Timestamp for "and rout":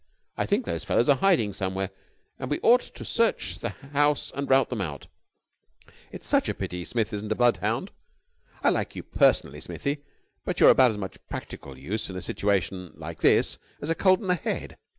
4.33-4.71